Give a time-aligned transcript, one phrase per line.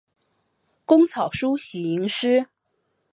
[0.83, 2.47] 工草书喜吟诗。